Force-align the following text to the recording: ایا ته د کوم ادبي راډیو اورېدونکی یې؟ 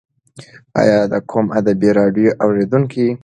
ایا 0.79 0.99
ته 1.03 1.07
د 1.11 1.15
کوم 1.29 1.45
ادبي 1.59 1.89
راډیو 1.99 2.29
اورېدونکی 2.43 2.99
یې؟ 3.05 3.11